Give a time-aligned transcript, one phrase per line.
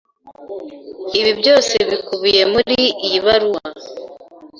[1.19, 3.63] Ibi byose bikubiye muri iyi baruwa.